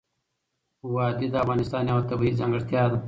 [0.93, 2.97] وادي د افغانستان یوه طبیعي ځانګړتیا ده.